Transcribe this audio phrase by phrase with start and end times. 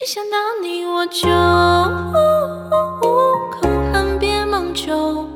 [0.00, 1.28] 一想到你我就
[3.60, 5.28] 空恨别梦久，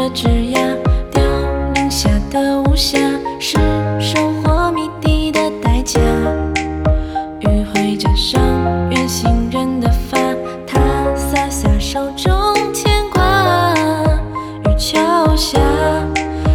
[0.00, 0.78] 的枝桠，
[1.12, 1.22] 凋
[1.74, 2.96] 零下的无暇，
[3.38, 3.58] 是
[4.00, 6.00] 收获谜底的代价。
[7.40, 8.40] 余晖沾上
[8.90, 10.16] 远行人的发，
[10.66, 10.80] 他
[11.14, 12.32] 洒下手中
[12.72, 13.74] 牵挂。
[14.64, 15.60] 雨桥下，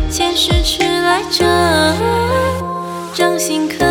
[0.10, 1.46] 前世迟来者，
[3.14, 3.86] 掌心刻，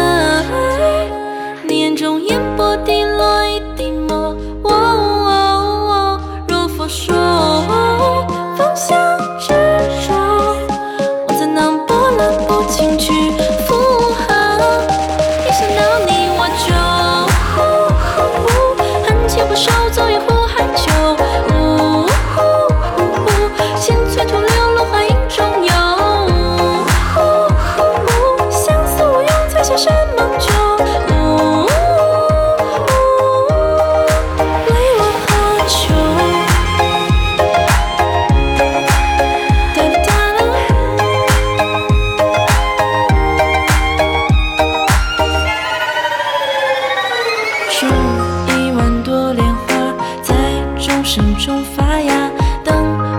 [47.77, 49.75] 数一万朵莲花，
[50.23, 50.33] 在
[50.79, 52.31] 众生中发芽，
[52.63, 52.73] 等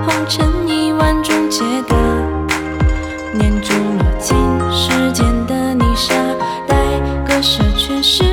[0.05, 1.95] 红尘一万种解答。
[3.33, 4.33] 念珠落进
[4.71, 6.15] 时间的泥沙，
[6.65, 6.77] 待
[7.27, 8.23] 割舍全是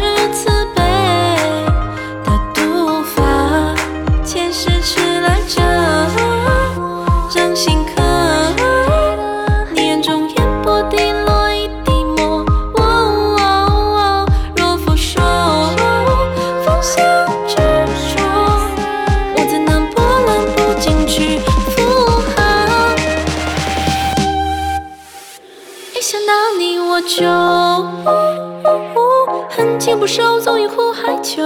[26.12, 29.00] 想到你我就 wu
[29.48, 31.42] 恨情不寿总于苦海囚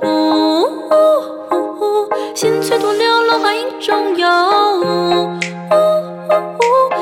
[0.00, 0.66] wu
[2.34, 5.36] 新翠徒留落花影中游 wu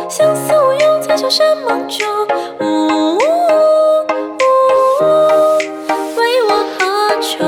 [0.08, 2.04] 相思无用才笑山盟旧
[2.58, 3.16] wu
[6.16, 6.82] 谓我何
[7.20, 7.44] 求